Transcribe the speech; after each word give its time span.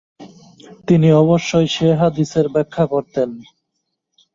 তিনি 0.87 1.07
অবশ্যই 1.21 1.67
সে 1.67 1.87
হাদীসের 1.99 2.45
ব্যাখ্যা 2.55 2.85
করতেন। 2.93 3.29